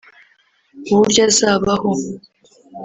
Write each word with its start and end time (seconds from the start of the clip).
uburyo 0.91 1.21
azabaho 1.29 1.89